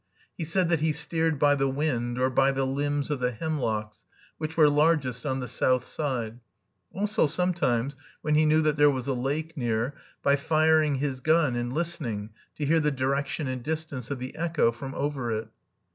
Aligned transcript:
He 0.35 0.45
said 0.45 0.69
that 0.69 0.79
he 0.79 0.93
steered 0.93 1.37
by 1.37 1.53
the 1.53 1.67
wind, 1.67 2.17
or 2.19 2.31
by 2.31 2.51
the 2.51 2.65
limbs 2.65 3.11
of 3.11 3.19
the 3.19 3.29
hemlocks, 3.31 3.99
which 4.39 4.57
were 4.57 4.67
largest 4.67 5.27
on 5.27 5.41
the 5.41 5.47
south 5.47 5.83
side; 5.85 6.39
also 6.91 7.27
sometimes, 7.27 7.95
when 8.23 8.33
he 8.33 8.47
knew 8.47 8.63
that 8.63 8.77
there 8.77 8.89
was 8.89 9.05
a 9.07 9.13
lake 9.13 9.55
near, 9.55 9.93
by 10.23 10.37
firing 10.37 10.95
his 10.95 11.19
gun 11.19 11.55
and 11.55 11.71
listening 11.73 12.31
to 12.55 12.65
hear 12.65 12.79
the 12.79 12.89
direction 12.89 13.47
and 13.47 13.61
distance 13.61 14.09
of 14.09 14.17
the 14.17 14.35
echo 14.35 14.71
from 14.71 14.95
over 14.95 15.29
it. 15.33 15.49